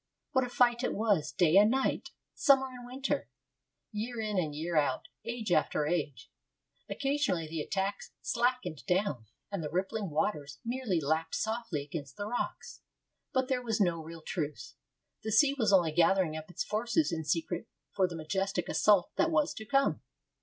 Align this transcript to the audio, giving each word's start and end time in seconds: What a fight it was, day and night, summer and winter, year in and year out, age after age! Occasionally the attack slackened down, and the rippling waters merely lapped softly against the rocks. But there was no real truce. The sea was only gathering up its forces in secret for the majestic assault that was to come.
What 0.31 0.43
a 0.43 0.49
fight 0.49 0.83
it 0.83 0.95
was, 0.95 1.31
day 1.31 1.57
and 1.57 1.69
night, 1.69 2.09
summer 2.33 2.69
and 2.69 2.87
winter, 2.87 3.29
year 3.91 4.19
in 4.19 4.39
and 4.39 4.55
year 4.55 4.75
out, 4.75 5.09
age 5.23 5.51
after 5.51 5.85
age! 5.85 6.31
Occasionally 6.89 7.47
the 7.47 7.61
attack 7.61 7.99
slackened 8.19 8.83
down, 8.87 9.27
and 9.51 9.63
the 9.63 9.69
rippling 9.69 10.09
waters 10.09 10.57
merely 10.65 10.99
lapped 10.99 11.35
softly 11.35 11.83
against 11.83 12.17
the 12.17 12.25
rocks. 12.25 12.81
But 13.31 13.47
there 13.47 13.61
was 13.61 13.79
no 13.79 14.01
real 14.01 14.23
truce. 14.23 14.73
The 15.21 15.31
sea 15.31 15.53
was 15.55 15.71
only 15.71 15.91
gathering 15.91 16.35
up 16.35 16.49
its 16.49 16.63
forces 16.63 17.11
in 17.11 17.23
secret 17.23 17.67
for 17.91 18.07
the 18.07 18.15
majestic 18.15 18.67
assault 18.69 19.11
that 19.17 19.29
was 19.29 19.53
to 19.53 19.65
come. 19.67 20.01